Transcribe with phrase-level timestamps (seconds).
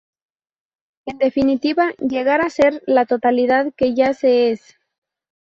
[1.05, 4.79] En definitiva, llegar a Ser la Totalidad que ya se Es.